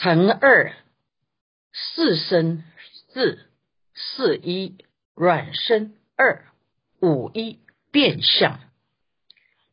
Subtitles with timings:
[0.00, 0.76] 乘二
[1.72, 2.62] 四生
[3.12, 3.40] 四
[3.94, 4.76] 四一
[5.16, 6.44] 软生二
[7.00, 7.58] 五一
[7.90, 8.60] 变相。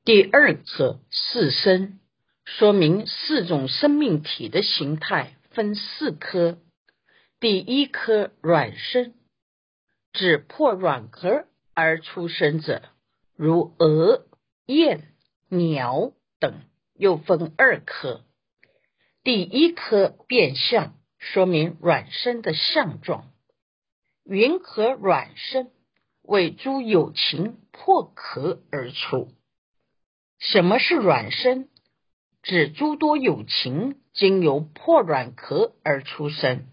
[0.04, 2.00] 第二颗四生，
[2.44, 6.58] 说明四种生命体的形态分四颗。
[7.40, 9.14] 第一颗软生，
[10.12, 11.46] 指破软壳
[11.76, 12.82] 而出生者，
[13.36, 14.26] 如鹅、
[14.66, 15.04] 雁、
[15.50, 16.64] 鸟等，
[16.96, 18.24] 又分二颗。
[19.26, 23.32] 第一颗变相，说明卵生的相状。
[24.24, 25.72] 云和卵生，
[26.22, 29.32] 为诸有情破壳而出。
[30.38, 31.70] 什么是卵生？
[32.44, 36.68] 指诸多有情经由破卵壳而出生。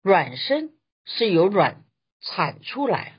[0.00, 0.70] 卵生
[1.04, 1.84] 是由卵
[2.22, 3.18] 产出来，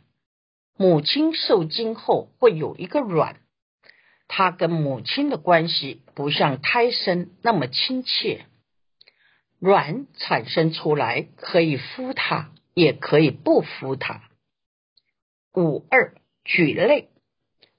[0.75, 3.39] 母亲受精后会有一个卵。
[4.33, 8.45] 它跟母亲的关系不像胎生那么亲切，
[9.59, 14.21] 卵产生出来可以孵它，也可以不孵它。
[15.53, 16.15] 五二
[16.45, 17.09] 举类，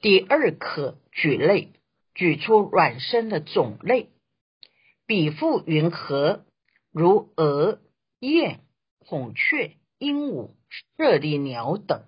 [0.03, 1.73] 第二颗举类，
[2.15, 4.11] 举出卵生的种类，
[5.07, 6.45] 比附云何？
[6.93, 7.81] 如鹅、
[8.21, 8.61] 雁、
[8.99, 10.51] 孔雀、鹦鹉、
[10.99, 12.05] 舍利鸟等，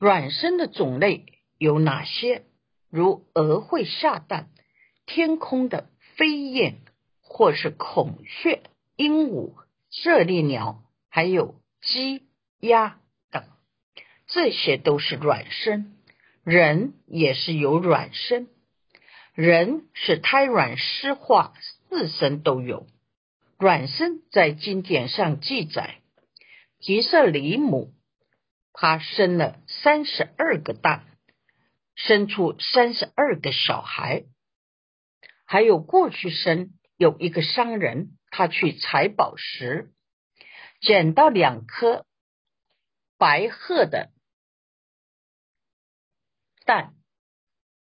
[0.00, 1.26] 卵生的种类
[1.58, 2.42] 有哪些？
[2.92, 4.50] 如鹅会下蛋，
[5.06, 6.82] 天空的飞燕，
[7.22, 8.62] 或是孔雀、
[8.96, 9.54] 鹦鹉、
[9.90, 12.26] 舍利鸟，还有鸡、
[12.60, 13.44] 鸭等，
[14.26, 15.96] 这些都是卵生。
[16.44, 18.48] 人也是有卵生，
[19.32, 21.54] 人是胎卵湿化
[21.88, 22.86] 四生都有。
[23.58, 26.00] 卵生在经典上记载，
[26.78, 27.94] 吉舍里母，
[28.74, 31.06] 他生了三十二个蛋。
[32.04, 34.24] 生出三十二个小孩，
[35.46, 39.92] 还有过去生有一个商人，他去采宝石，
[40.80, 42.04] 捡到两颗
[43.18, 44.10] 白鹤的
[46.64, 46.96] 蛋，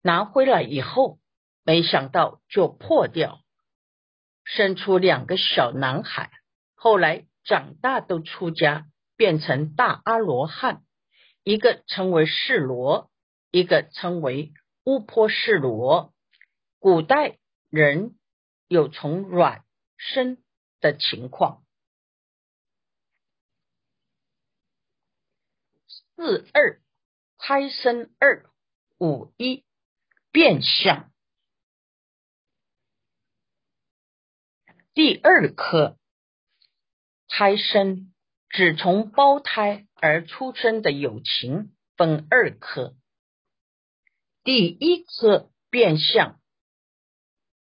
[0.02, 1.18] 拿回来以后，
[1.64, 3.40] 没想到就破掉，
[4.44, 6.30] 生出两个小男孩，
[6.74, 8.84] 后来长大都出家，
[9.16, 10.82] 变成大阿罗汉，
[11.42, 13.10] 一个称为世罗。
[13.54, 16.12] 一个称为乌坡士罗，
[16.80, 17.38] 古代
[17.70, 18.18] 人
[18.66, 19.64] 有从卵
[19.96, 20.42] 生
[20.80, 21.64] 的情况。
[25.86, 26.82] 四二
[27.38, 28.50] 胎生二
[28.98, 29.64] 五一
[30.32, 31.12] 变相，
[34.94, 35.96] 第二颗
[37.28, 38.12] 胎生
[38.48, 42.96] 只从胞胎而出生的友情分二颗。
[44.44, 46.38] 第一次变相，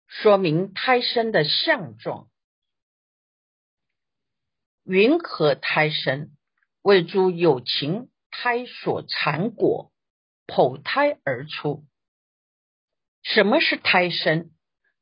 [0.06, 2.30] 说明胎生的相状。
[4.84, 6.30] 云何胎生？
[6.84, 9.92] 为诸有情胎所缠果，
[10.46, 11.88] 剖胎而出。
[13.24, 14.52] 什么是胎生？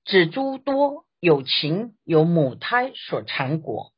[0.05, 3.93] 指诸多有情有母胎所缠果，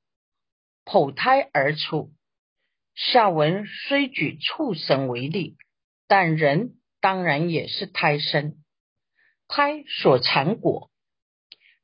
[0.86, 2.12] 剖胎而出。
[2.96, 5.56] 下文虽举畜生为例，
[6.08, 6.79] 但人。
[7.02, 8.58] 当然也是胎生，
[9.48, 10.92] 胎所产果，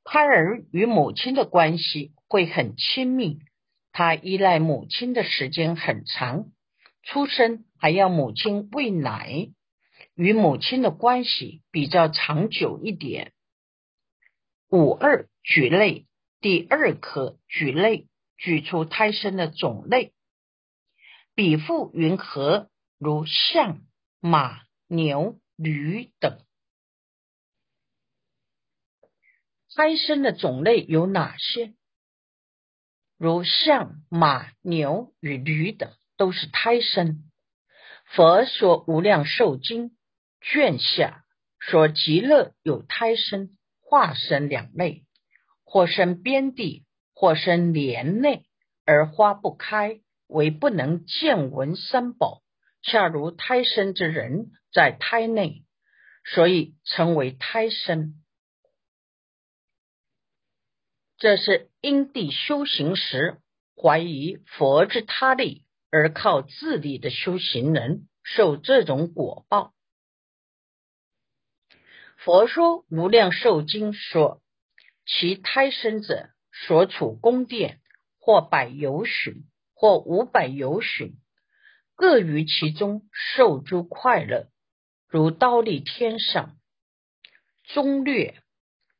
[0.03, 3.39] 胎儿与母亲的关系会很亲密，
[3.91, 6.45] 他依赖母亲的时间很长，
[7.03, 9.49] 出生还要母亲喂奶，
[10.15, 13.31] 与母亲的关系比较长久一点。
[14.69, 16.05] 五二举类，
[16.41, 20.13] 第二颗举类，举出胎生的种类，
[21.35, 22.69] 比附云何？
[22.97, 23.81] 如象、
[24.19, 24.64] 马。
[24.87, 26.39] 牛、驴等
[29.75, 31.73] 胎生的种类有哪些？
[33.17, 37.29] 如象、马、牛与驴等都是胎生。
[38.05, 39.89] 佛说《无量寿经》
[40.39, 41.25] 卷下
[41.59, 45.03] 说极乐有胎生、化身两类，
[45.65, 48.45] 或生边地，或生莲内，
[48.85, 52.43] 而花不开，为不能见闻三宝。
[52.85, 55.65] 恰如胎生之人在胎内，
[56.23, 58.23] 所以称为胎生。
[61.17, 63.41] 这是因地修行时
[63.75, 69.73] 怀疑佛之他力，而靠自力的修行人受这种果报。
[72.17, 74.43] 佛说无量寿经说，
[75.07, 77.81] 其胎生者所处宫殿，
[78.19, 81.17] 或百由旬，或五百由旬。
[81.95, 84.49] 各于其中受诸快乐，
[85.07, 86.57] 如刀立天上，
[87.63, 88.41] 中略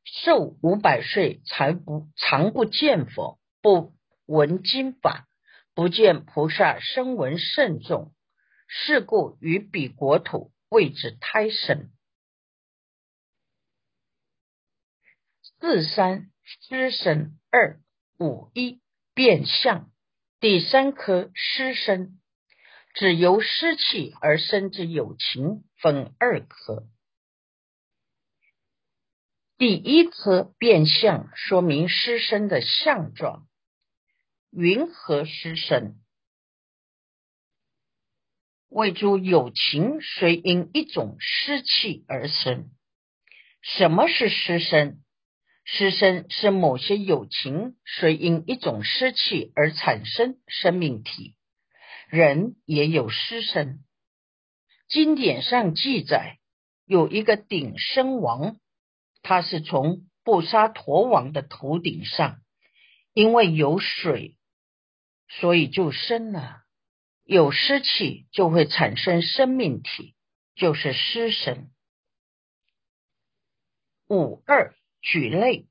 [0.04, 3.94] 寿五百岁，才不常不见佛，不
[4.24, 5.28] 闻经法，
[5.74, 8.14] 不见菩萨声闻甚众，
[8.66, 11.90] 是故于彼国土谓之胎生。
[15.58, 17.80] 四三湿生二
[18.18, 18.80] 五一
[19.14, 19.90] 变相，
[20.38, 22.20] 第三颗湿生，
[22.96, 26.88] 只由湿气而生之有情，分二颗。
[29.58, 33.46] 第一颗变相，说明湿身的相状。
[34.50, 35.96] 云何湿身？
[38.70, 42.70] 谓诸有情虽因一种湿气而生。
[43.60, 45.02] 什么是湿身？
[45.64, 51.35] 湿身是某些有情虽因一种湿气而产生生命体。
[52.08, 53.84] 人也有湿身。
[54.88, 56.38] 经典上记载，
[56.84, 58.56] 有一个顶生王。
[59.22, 62.38] 他是从布沙陀王的头顶上，
[63.12, 64.36] 因为有水，
[65.28, 66.62] 所以就生了；
[67.24, 70.14] 有湿气就会产生生命体，
[70.54, 71.70] 就是湿身。
[74.08, 75.66] 五二举类，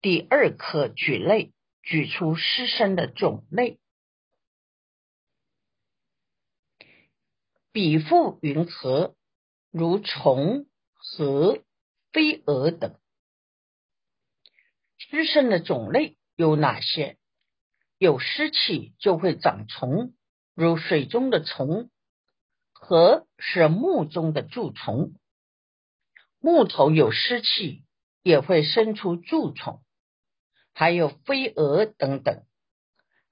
[0.00, 1.52] 第二颗举类，
[1.82, 3.78] 举出湿身的种类，
[7.72, 9.14] 比附云何？
[9.70, 11.62] 如虫和。
[12.10, 12.98] 飞蛾等
[14.96, 17.18] 湿生的种类有哪些？
[17.98, 20.14] 有湿气就会长虫，
[20.54, 21.90] 如水中的虫；
[22.72, 25.12] 和是木中的蛀虫，
[26.40, 27.84] 木头有湿气
[28.22, 29.82] 也会生出蛀虫。
[30.72, 32.42] 还有飞蛾等等。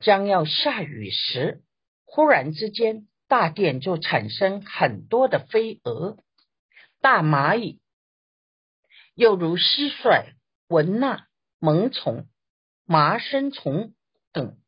[0.01, 1.65] 将要下雨时，
[2.05, 6.19] 忽然之间大殿就产生很多的飞蛾、
[7.01, 7.81] 大蚂蚁。
[9.15, 10.35] 又如蟋蟀、
[10.69, 11.27] 蚊蜡、
[11.59, 12.29] 萌虫、
[12.85, 13.95] 麻生虫
[14.33, 14.59] 等，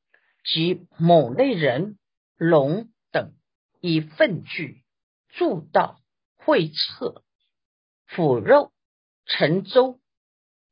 [0.45, 1.99] 及某类人、
[2.37, 3.35] 龙等，
[3.81, 4.83] 以粪具、
[5.29, 6.01] 柱道、
[6.37, 7.23] 会厕、
[8.07, 8.73] 腐肉、
[9.27, 10.01] 沉舟、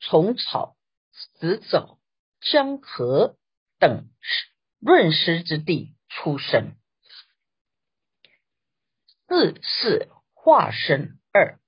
[0.01, 0.77] 虫草、
[1.13, 1.99] 死藻、
[2.41, 3.37] 江河
[3.79, 4.09] 等
[4.81, 6.75] 润湿之地出生。
[9.29, 11.61] 四四化身二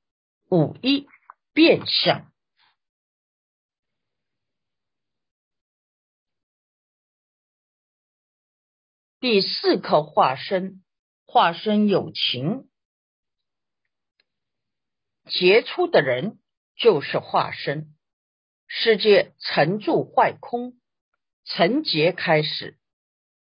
[0.50, 1.06] 五一。
[1.54, 2.30] 变相，
[9.18, 10.84] 第四颗化身，
[11.26, 12.68] 化身有情，
[15.24, 16.38] 杰出的人
[16.76, 17.92] 就是化身。
[18.68, 20.78] 世界成住坏空，
[21.44, 22.78] 成劫开始，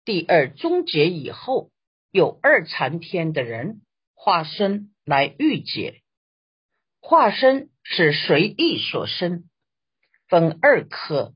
[0.05, 1.71] 第二终结以后，
[2.11, 3.83] 有二禅天的人
[4.25, 6.01] 化身来御解，
[7.01, 7.71] 化身。
[7.83, 9.51] 是随意所生，
[10.29, 11.35] 分二科。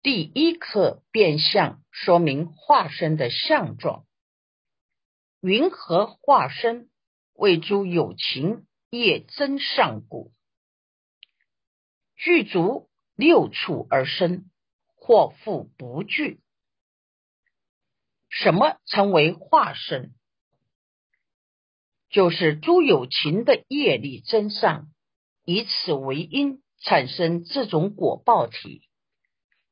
[0.00, 4.06] 第一科变相，说明化身的相状。
[5.42, 6.88] 云何化身？
[7.34, 10.32] 为诸有情业增上故，
[12.16, 14.50] 具足六处而生，
[14.96, 16.40] 或复不具。
[18.30, 20.14] 什么称为化身？
[22.10, 24.88] 就是诸有情的业力增上。
[25.44, 28.82] 以此为因，产生这种果报体。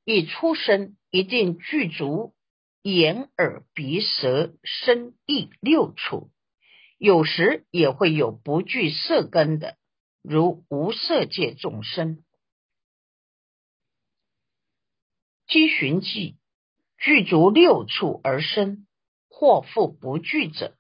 [0.05, 2.35] 一出生一定具足
[2.83, 6.31] 眼、耳、鼻、舌、身、意六处，
[6.97, 9.77] 有时也会有不具色根的，
[10.23, 12.23] 如无色界众生。
[15.49, 16.37] 积寻记
[16.99, 18.87] 具足六处而生，
[19.29, 20.76] 或复不具者，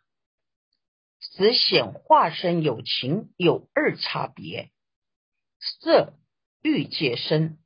[1.36, 4.70] 只显化身有情有二差别。
[5.60, 6.14] 色
[6.62, 7.58] 欲界身，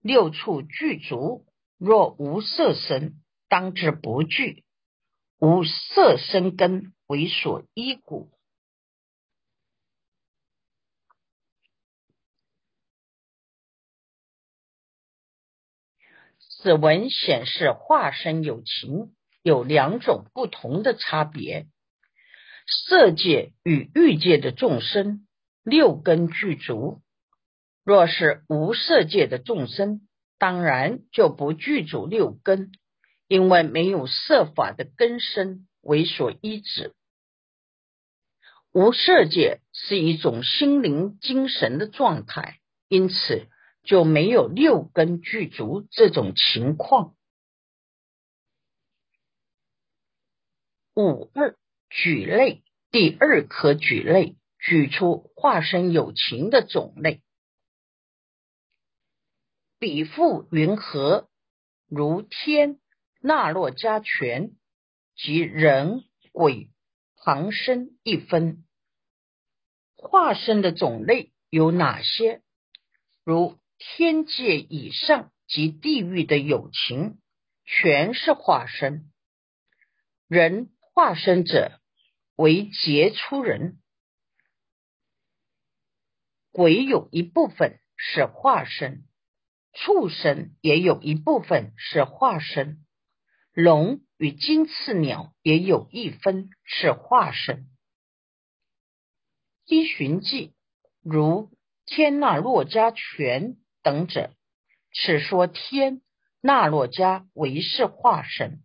[0.00, 1.44] 六处具足。
[1.76, 4.64] 若无色身，当之不具。
[5.40, 8.30] 无色生根为所依故。
[16.38, 21.66] 此文显示化身有情有两种不同的差别。
[22.70, 25.26] 色界与欲界的众生，
[25.64, 27.02] 六根具足。
[27.84, 30.06] 若是无色界的众生，
[30.38, 32.70] 当然就不具足六根，
[33.26, 36.94] 因为没有色法的根身为所依止。
[38.72, 43.48] 无色界是一种心灵精神的状态，因此
[43.82, 47.16] 就没有六根具足这种情况。
[50.94, 51.56] 五二
[51.90, 57.20] 举类，第二颗举类，举出化身有情的种类。
[59.78, 61.28] 比附云何？
[61.88, 62.78] 如天、
[63.20, 64.52] 那洛加权
[65.16, 66.70] 及人、鬼、
[67.16, 68.64] 旁生一分。
[69.96, 72.42] 化身的种类有哪些？
[73.24, 77.18] 如天界以上及地狱的有情，
[77.64, 79.10] 全是化身。
[80.28, 81.79] 人化身者
[82.40, 83.82] 为杰出人，
[86.50, 89.04] 鬼有一部分是化身。
[89.74, 92.82] 畜生也有一部分是化身，
[93.52, 97.68] 龙与金翅鸟也有一分是化身。
[99.66, 100.54] 依循迹
[101.02, 101.50] 如
[101.84, 104.34] 天那洛迦权等者，
[104.94, 106.00] 此说天
[106.40, 108.64] 那洛迦为是化身，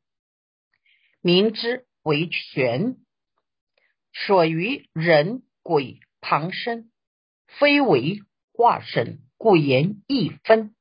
[1.20, 2.96] 名之为权，
[4.18, 6.90] 所于人鬼旁生，
[7.48, 8.22] 非为
[8.54, 10.74] 化身，故言一分。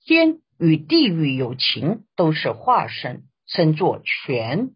[0.00, 4.74] 天与地狱有情，都是化身，称作全；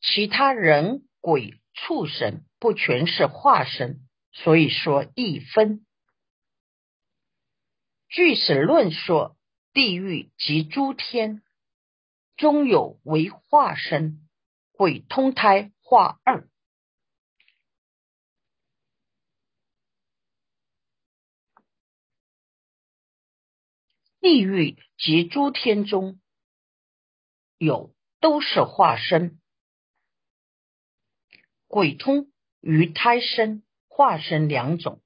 [0.00, 5.84] 其他人、鬼、畜生不全是化身，所以说一分。
[8.08, 9.36] 据史论说，
[9.72, 11.42] 地狱及诸天，
[12.36, 14.25] 终有为化身，
[14.76, 16.46] 鬼通胎化二。
[24.20, 26.20] 地狱及诸天中
[27.56, 29.40] 有都是化身，
[31.66, 32.30] 鬼通
[32.60, 35.02] 与胎生化身两种。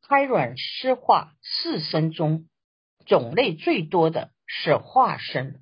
[0.00, 2.48] 胎卵湿化四身中，
[3.04, 5.61] 种类最多的是化身。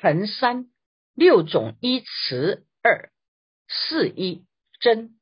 [0.00, 0.66] 横三
[1.12, 3.10] 六种依词二
[3.66, 4.44] 四一
[4.78, 5.18] 真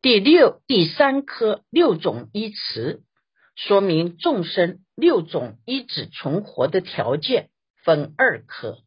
[0.00, 3.02] 第六第三科六种依词，
[3.54, 7.50] 说明众生六种依止存活的条件
[7.82, 8.78] 分二科。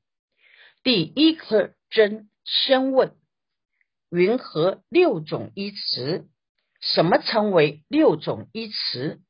[0.81, 3.15] 第一科真先问
[4.09, 6.27] 云何六种依词？
[6.81, 9.21] 什么称为六种依词？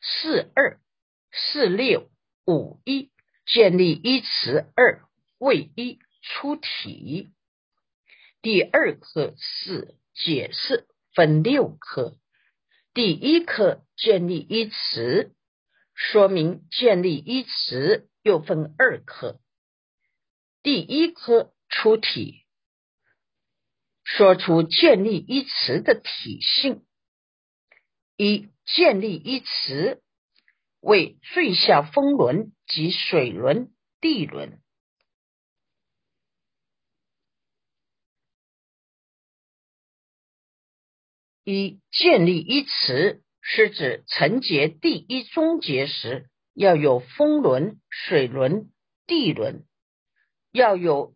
[0.00, 0.80] 四二
[1.30, 2.10] 四六
[2.48, 3.12] 五一
[3.46, 5.06] 建立依词二。
[5.40, 7.32] 为一出题，
[8.42, 12.18] 第二课是解释，分六课。
[12.92, 15.34] 第一课建立一词，
[15.94, 19.40] 说明建立一词又分二课。
[20.62, 22.44] 第一课出题，
[24.04, 26.84] 说出建立一词的体性。
[28.18, 30.02] 一建立一词
[30.80, 34.60] 为最下风轮及水轮、地轮。
[41.44, 48.70] 一建立一词是指成结第一终结时要有风轮、水轮、
[49.06, 49.64] 地轮，
[50.52, 51.14] 要有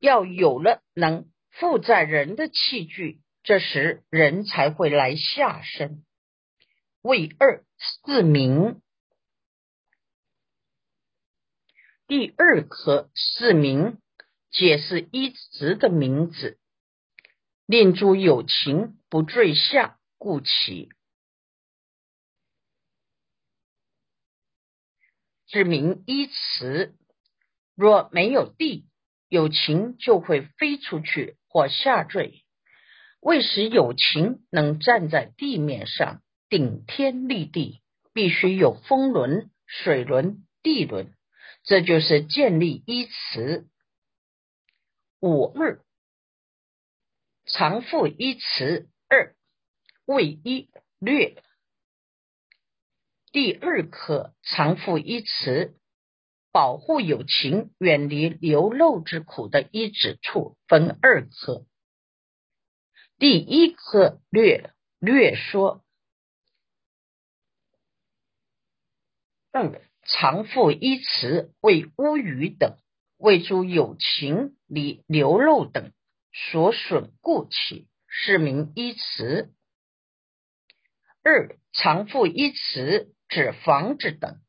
[0.00, 6.04] 要有了能负载人的器具，这时人才会来下身。
[7.02, 8.80] 为二四名，
[12.06, 13.98] 第二颗四名
[14.50, 16.58] 解释一词的名字。
[17.66, 20.90] 令诸有情不坠下，故起。
[25.46, 26.94] 指明依词，
[27.74, 28.86] 若没有地，
[29.28, 32.44] 有情就会飞出去或下坠。
[33.20, 37.80] 为使有情能站在地面上顶天立地，
[38.12, 41.14] 必须有风轮、水轮、地轮，
[41.62, 43.66] 这就是建立依词。
[45.20, 45.82] 五二。
[47.46, 49.34] 常复一词二
[50.04, 51.42] 为一略，
[53.32, 55.74] 第二课常复一词
[56.52, 61.64] 保护有情远离流露之苦的一指处分二课。
[63.16, 65.82] 第一课略略说
[69.52, 72.76] 二常复一词为乌鱼等
[73.16, 75.92] 为诸有情离流露等。
[76.30, 79.52] 所损故起，是名一词。
[81.22, 84.40] 二常复一词，指房子等，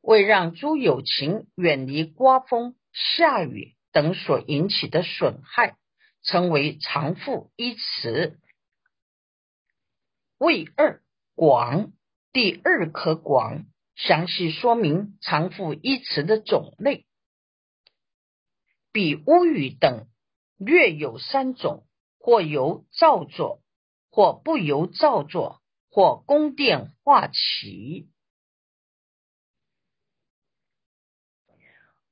[0.00, 5.76] 为让诸有情远离刮风、下雨等所引起的损害，
[6.22, 8.38] 称为常复一词。
[10.38, 11.02] 为二
[11.34, 11.92] 广，
[12.32, 13.64] 第二颗广
[13.96, 17.06] 详细说明常复一词的种类，
[18.92, 20.06] 比乌语等
[20.56, 21.86] 略有三种，
[22.24, 23.60] 或由造作，
[24.10, 28.08] 或不由造作，或宫殿化起。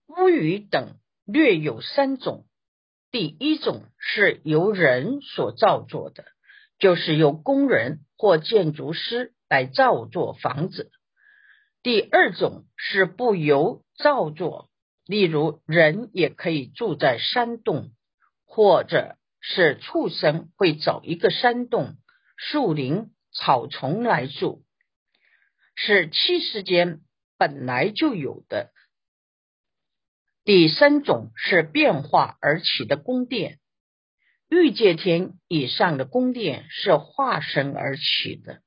[0.08, 2.44] 屋宇等略有三种，
[3.10, 6.26] 第一种是由人所造作的，
[6.78, 10.92] 就是由工人或建筑师来造作房子。
[11.82, 14.68] 第二种是不由造作，
[15.06, 17.92] 例如人也可以住在山洞，
[18.44, 21.98] 或者是畜生会找一个山洞、
[22.38, 24.64] 树林、草丛来住，
[25.74, 27.02] 是七世间
[27.36, 28.72] 本来就有的。
[30.44, 33.58] 第三种是变化而起的宫殿，
[34.48, 38.62] 欲界天以上的宫殿是化身而起的，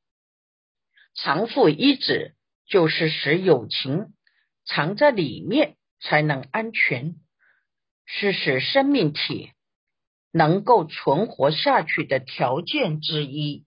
[1.15, 2.35] 常复一指。
[2.67, 4.15] 就是使友情
[4.65, 7.13] 藏在里面才能安全，
[8.07, 9.51] 是使生命体
[10.37, 13.65] 能够存活下去的条件之一。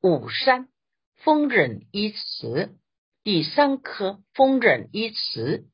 [0.00, 0.70] 五三
[1.16, 2.78] 丰忍一词，
[3.22, 5.68] 第三颗丰忍一词，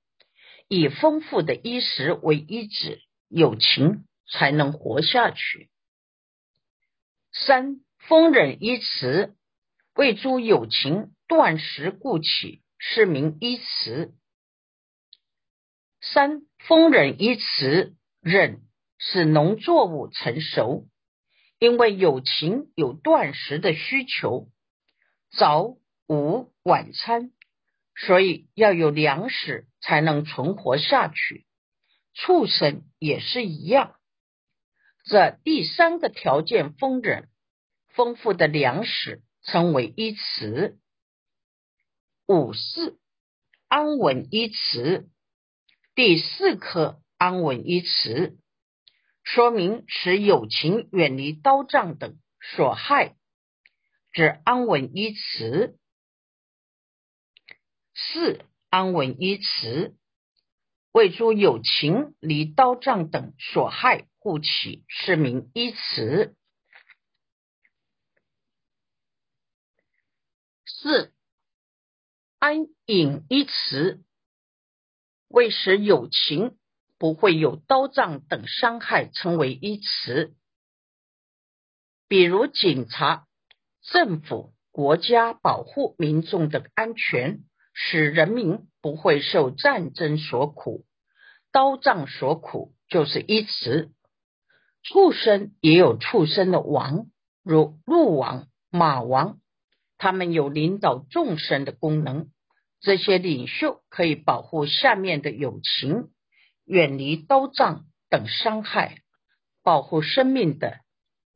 [0.67, 5.71] 以丰富的衣食为一指，友情才能活下去。
[7.31, 7.77] 三
[8.09, 9.37] 丰忍一词，
[9.95, 11.13] 为诸友情。
[11.29, 14.15] 断食故起，是名一词。
[16.01, 18.61] 三丰忍一词，忍
[18.99, 20.89] 使农作物成熟，
[21.59, 24.49] 因为有情有断食的需求，
[25.31, 25.77] 早
[26.09, 27.33] 午晚餐，
[27.95, 31.47] 所以要有粮食才能存活下去。
[32.15, 33.97] 畜生也是一样。
[35.05, 37.29] 这第三个条件丰忍，
[37.89, 40.79] 丰富的粮食称为一词。
[42.27, 42.99] 五四
[43.69, 45.09] 安稳一词，
[45.95, 48.37] 第四颗安稳一词，
[49.27, 53.17] 说明使友情远离刀杖等所害，
[54.13, 55.77] 指安稳一词。
[57.93, 59.97] 四安稳一词，
[60.93, 66.37] 为诸友情离刀杖等所害故起，是名一词。
[70.67, 71.13] 四。
[72.39, 74.05] 安隐一词，
[75.27, 76.57] 为使友情
[76.99, 80.35] 不会有刀杖等伤害，称为一词。
[82.09, 83.27] 比如警察、
[83.83, 87.41] 政府、国家保护民众的安全，
[87.75, 90.85] 使人民不会受战争所苦、
[91.53, 93.91] 刀杖所苦，就是一词。
[94.83, 97.07] 畜生也有畜生的王，
[97.43, 99.39] 如鹿王、马王，
[99.99, 102.31] 他们有领导众生的功能。
[102.81, 106.11] 这些领袖可以保护下面的友情，
[106.67, 109.03] 远离刀杖等伤害，
[109.63, 110.81] 保护生命的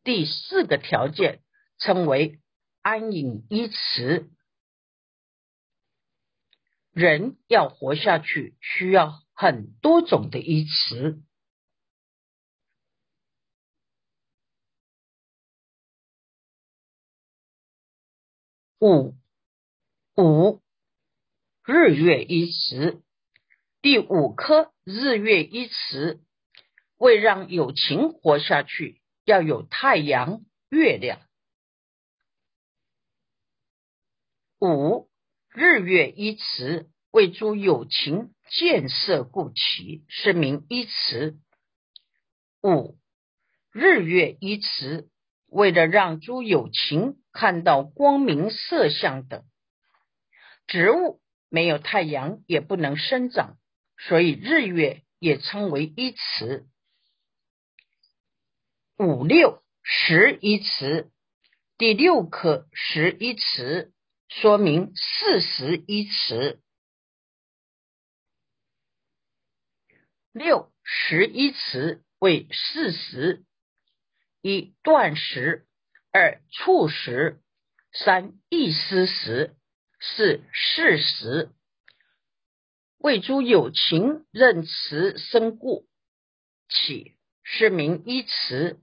[0.03, 1.43] 第四个条件
[1.79, 2.40] 称为
[2.83, 4.29] 安隐依持。
[6.90, 11.23] 人要活下去，需要很多种的依持。
[18.81, 19.14] 五
[20.16, 20.61] 五。
[21.64, 23.03] 日月一词，
[23.83, 26.21] 第五颗日月一词，
[26.99, 31.21] 为让友情活下去，要有太阳、月亮。
[34.61, 35.09] 五
[35.49, 41.38] 日月一词，为诸友情建设故起，是名一词。
[42.62, 42.99] 五
[43.73, 45.09] 日月一词，
[45.47, 49.43] 为了让诸友情看到光明色相等
[50.66, 51.23] 植物。
[51.53, 53.59] 没有太阳也不能生长，
[54.06, 56.66] 所以日月也称为一词。
[58.96, 61.10] 五六十一词，
[61.76, 63.92] 第六课十一词，
[64.28, 66.62] 说明四十一词。
[70.32, 73.44] 六十一词为四十：
[74.40, 75.66] 一断食，
[76.10, 77.42] 二促食，
[77.92, 79.56] 三意思时。
[80.02, 81.50] 是事实，
[83.00, 85.86] 为诸有情任持生故，
[86.68, 88.78] 起是名一词。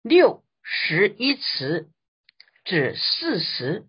[0.00, 1.90] 六十一词
[2.64, 3.84] 指事实，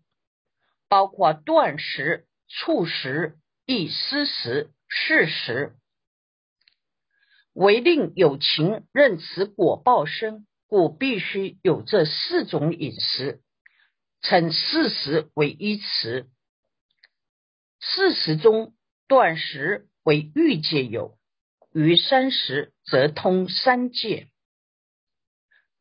[0.90, 5.78] 包括断食、促食、意思食、事实，
[7.54, 13.42] 为令有情任持果报生，故必须有这四种饮食。
[14.22, 16.30] 称四时为一词。
[17.86, 18.74] 四十中
[19.10, 21.18] 断食为欲界有，
[21.74, 24.30] 于三十则通三界。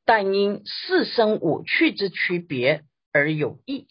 [0.05, 3.87] 但因四生五趣之区别而有异。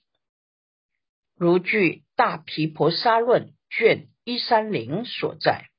[1.35, 5.69] 如据《大毗婆沙论》卷一三零所在，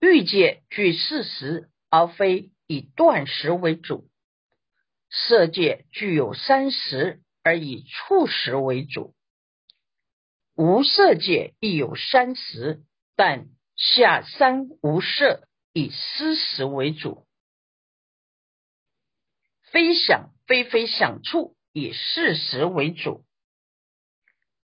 [0.00, 4.08] 欲界具四时，而非以断食为主；
[5.10, 9.14] 色界具有三时，而以触食为主；
[10.54, 12.82] 无色界亦有三识，
[13.16, 17.26] 但下三无色以思时为主。
[19.70, 23.24] 非想非非想处以事实为主，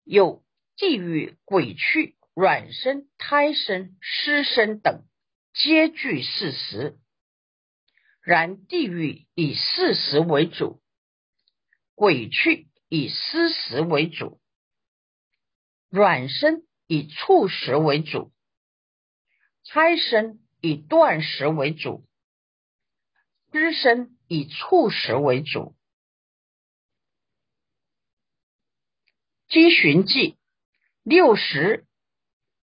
[0.05, 0.43] 有
[0.77, 5.03] 地狱、鬼趣、卵生、胎生、湿生等，
[5.53, 6.97] 皆具事实。
[8.21, 10.81] 然地狱以事实为主，
[11.93, 14.39] 鬼趣以思实为主，
[15.93, 18.31] 卵生以触食为主，
[19.69, 22.03] 胎生以断食为主，
[23.51, 24.17] 湿生。
[24.27, 25.75] 以触食为主，
[29.47, 30.39] 积寻记
[31.03, 31.85] 六十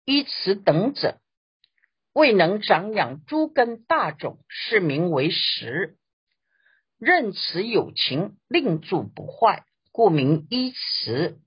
[0.06, 1.20] 一词等者，
[2.14, 5.98] 未能长养诸根大种，是名为食。
[6.98, 11.42] 任此有情，令住不坏，故名一词。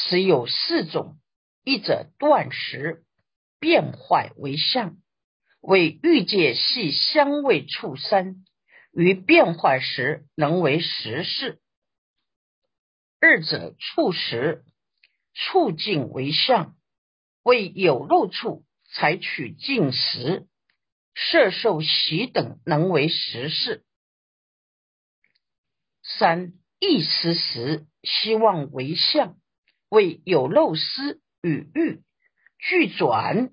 [0.00, 1.18] 此有四种：
[1.64, 3.04] 一者断食，
[3.58, 4.96] 变坏为相，
[5.60, 8.44] 为欲界系香味触三。
[8.92, 11.60] 于变化时能为实事，
[13.20, 14.64] 二者触时
[15.34, 16.74] 触境为相，
[17.42, 20.48] 为有漏处采取进食，
[21.14, 23.84] 摄受喜等能为实事。
[26.02, 29.36] 三意思时希望为相，
[29.88, 32.02] 为有漏思与欲
[32.58, 33.50] 俱转，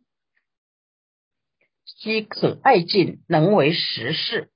[2.02, 4.52] 即可爱境能为实事。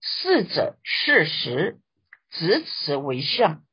[0.00, 1.80] 四者事实，
[2.30, 3.64] 执此为相，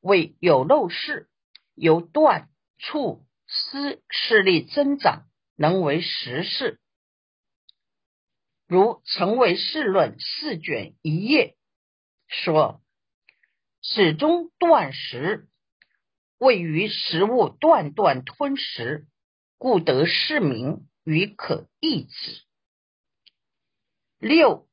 [0.00, 1.28] 为有漏事，
[1.74, 6.80] 由断触思势力增长，能为实事。
[8.66, 11.56] 如《成为世论》四卷一页
[12.26, 12.82] 说：
[13.80, 15.48] 始终断食，
[16.38, 19.06] 位于食物断断吞食，
[19.58, 22.42] 故得是名与可抑制。
[24.18, 24.66] 六。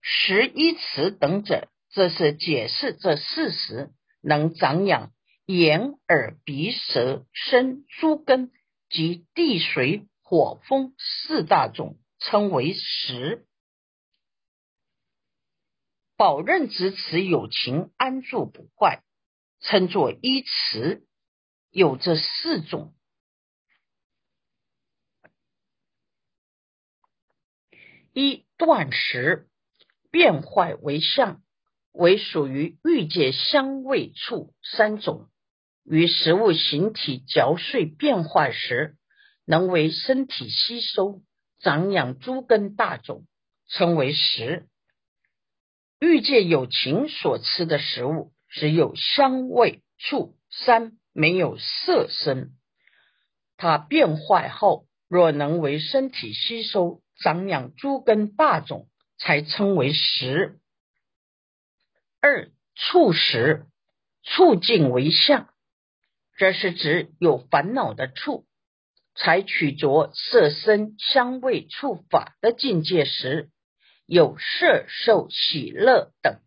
[0.00, 3.90] 十一词等者，这是解释这事实
[4.22, 5.12] 能长养
[5.44, 8.50] 眼、耳、鼻、舌、身诸根
[8.88, 13.44] 及地、水、火、风四大种，称为实。
[16.16, 19.02] 宝刃之词有情安住不坏，
[19.60, 21.06] 称作一词，
[21.70, 22.94] 有这四种：
[28.12, 29.44] 一断食。
[30.10, 31.42] 变坏为相，
[31.92, 35.28] 为属于欲界香味触三种，
[35.84, 38.96] 于食物形体嚼碎变化时，
[39.44, 41.20] 能为身体吸收
[41.58, 43.26] 长养诸根大种，
[43.68, 44.66] 称为食。
[46.00, 52.52] 欲界有情所吃的食物，只有香味触三，没有色身。
[53.56, 58.88] 它变坏后，若能为身体吸收长养诸根大种。
[59.20, 60.60] 才称为食。
[62.20, 63.66] 二触食，
[64.22, 65.52] 触境为相，
[66.36, 68.46] 这是指有烦恼的触，
[69.16, 73.50] 采取着色身香味触法的境界时，
[74.06, 76.38] 有色受喜乐等，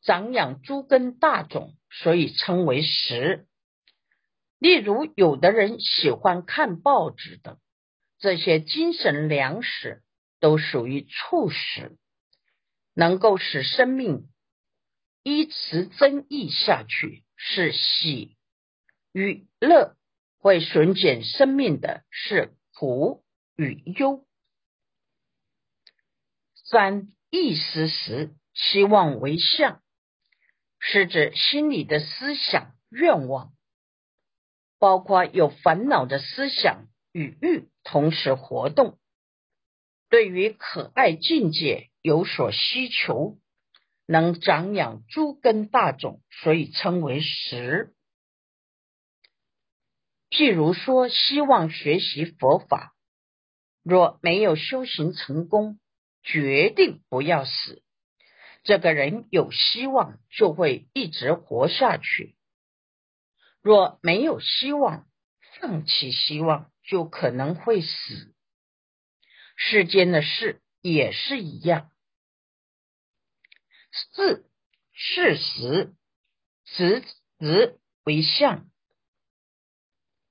[0.00, 3.48] 长养诸根大种，所以称为食。
[4.58, 7.58] 例如，有的人喜欢看报纸等，
[8.18, 10.02] 这些精神粮食。
[10.40, 11.98] 都属于触识，
[12.94, 14.28] 能够使生命
[15.24, 18.36] 依持增益下去，是喜
[19.10, 19.96] 与乐；
[20.38, 23.24] 会损减生命的是苦
[23.56, 24.24] 与忧。
[26.54, 29.82] 三意识时，希望为相，
[30.78, 33.52] 是指心里的思想愿望，
[34.78, 38.98] 包括有烦恼的思想与欲同时活动。
[40.08, 43.38] 对于可爱境界有所需求，
[44.06, 47.94] 能长养诸根大种，所以称为实。
[50.30, 52.94] 譬如说，希望学习佛法，
[53.82, 55.78] 若没有修行成功，
[56.22, 57.82] 决定不要死，
[58.62, 62.34] 这个人有希望，就会一直活下去；
[63.68, 65.06] 若没有希望，
[65.60, 68.34] 放弃希望，就可能会死。
[69.56, 71.90] 世间的事也是一样。
[73.92, 74.50] 四
[74.94, 75.94] 事实，
[76.64, 77.04] 直
[77.38, 78.70] 直为相。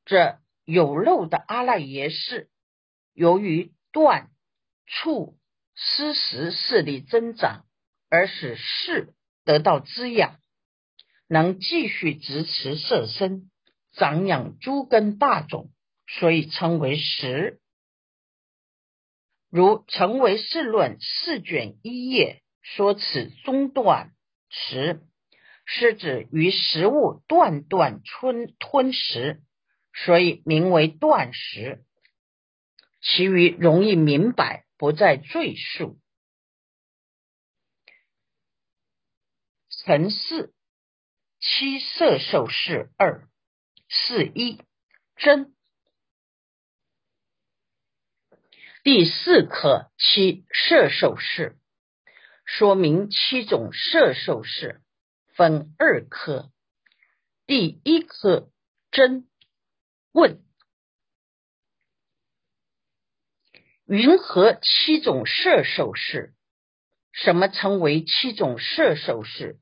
[0.04, 2.50] 这有漏的阿赖耶识，
[3.14, 4.32] 由于断
[4.88, 5.38] 处
[5.76, 7.68] 失时势力增长，
[8.10, 9.14] 而使势
[9.46, 10.40] 得到滋养，
[11.28, 13.52] 能继续支持色身，
[13.94, 15.72] 长养诸根大种，
[16.08, 17.60] 所以称为实。
[19.50, 24.14] 如《成为世论》四卷一页说此中断
[24.50, 25.02] 时，
[25.66, 29.42] 是指于食物断断吞吞食，
[29.94, 31.84] 所以名为断食。
[33.02, 36.00] 其余容易明白，不再赘述。
[39.70, 40.54] 陈四
[41.50, 43.26] 七色受是二
[43.88, 44.62] 四一
[45.16, 45.56] 真。
[48.84, 51.58] 第四课七色受式，
[52.44, 54.82] 说明七种色受式
[55.36, 56.52] 分二科。
[57.46, 58.52] 第一科
[58.92, 59.30] 真
[60.12, 60.44] 问：
[63.86, 66.34] 云何七种摄受式？
[67.14, 69.62] 什么称为七种摄受式？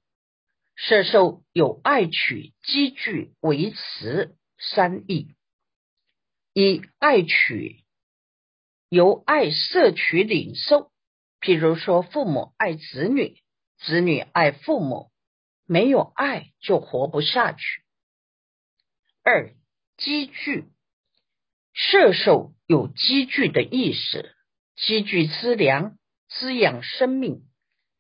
[0.76, 5.36] 射受有爱取、积聚、维持三义。
[6.54, 7.84] 一爱取。
[8.90, 10.92] 由爱摄取领受，
[11.42, 13.42] 譬如说父母爱子女，
[13.80, 15.12] 子女爱父母，
[15.66, 17.82] 没有爱就活不下去。
[19.24, 19.56] 二
[19.98, 20.66] 积聚，
[21.74, 24.32] 摄受有积聚的意思，
[24.76, 25.98] 积聚资粮
[26.30, 27.50] 滋养生命，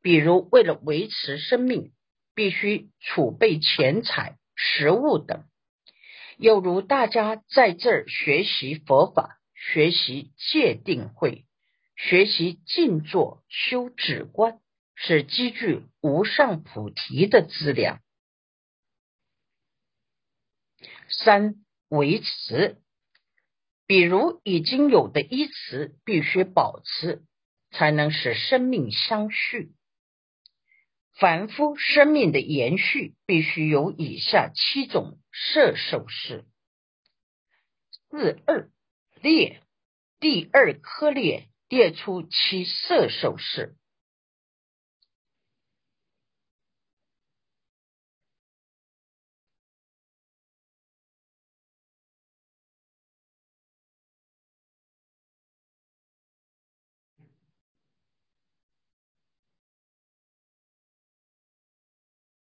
[0.01, 1.93] 比如为了维持生命，
[2.35, 5.45] 必须储备钱财、食物等。
[6.37, 9.39] 又如大家在这儿学习佛法。
[9.57, 11.45] 学习戒定慧，
[11.95, 14.59] 学习静坐修止观，
[14.95, 18.01] 是积聚无上菩提的资粮。
[21.09, 21.55] 三
[21.87, 22.81] 维持，
[23.87, 27.23] 比如已经有的依持，必须保持，
[27.71, 29.73] 才能使生命相续。
[31.17, 36.45] 凡夫生命的延续，必须有以下七种射手式。
[38.09, 38.69] 四二。
[39.21, 39.61] 列
[40.19, 43.75] 第二颗列列出其射手式，